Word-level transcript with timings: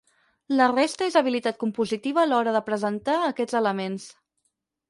La 0.59 0.69
resta 0.71 1.09
és 1.11 1.17
habilitat 1.21 1.59
compositiva 1.65 2.23
a 2.23 2.25
l'hora 2.31 2.57
de 2.57 2.65
presentar 2.71 3.19
aquests 3.31 3.59
elements. 3.63 4.09